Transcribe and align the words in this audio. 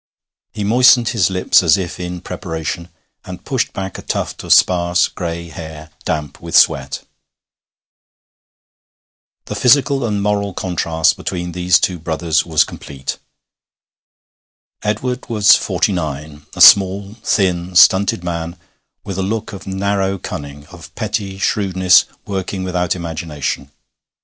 He 0.51 0.63
moistened 0.63 1.09
his 1.09 1.29
lips 1.29 1.61
as 1.61 1.77
if 1.77 1.99
in 1.99 2.21
preparation, 2.21 2.89
and 3.23 3.45
pushed 3.45 3.71
back 3.71 3.99
a 3.99 4.01
tuft 4.01 4.43
of 4.43 4.51
sparse 4.51 5.07
gray 5.07 5.49
hair, 5.49 5.91
damp 6.05 6.41
with 6.41 6.55
sweat. 6.57 7.03
The 9.45 9.53
physical 9.53 10.03
and 10.03 10.19
moral 10.23 10.55
contrast 10.55 11.17
between 11.17 11.51
these 11.51 11.79
two 11.79 11.99
brothers 11.99 12.43
was 12.43 12.63
complete. 12.63 13.19
Edward 14.81 15.29
was 15.29 15.55
forty 15.55 15.91
nine, 15.93 16.47
a 16.55 16.61
small, 16.61 17.13
thin, 17.21 17.75
stunted 17.75 18.23
man, 18.23 18.57
with 19.03 19.19
a 19.19 19.21
look 19.21 19.53
of 19.53 19.67
narrow 19.67 20.17
cunning, 20.17 20.65
of 20.71 20.91
petty 20.95 21.37
shrewdness 21.37 22.05
working 22.25 22.63
without 22.63 22.95
imagination. 22.95 23.69